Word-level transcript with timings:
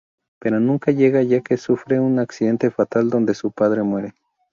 Pero 0.39 0.59
nunca 0.59 0.91
llega 0.91 1.21
ya 1.21 1.41
que 1.41 1.57
sufre 1.57 1.99
un 1.99 2.17
accidente 2.17 2.71
fatal 2.71 3.11
donde 3.11 3.35
su 3.35 3.51
padre 3.51 3.83
muere. 3.83 4.15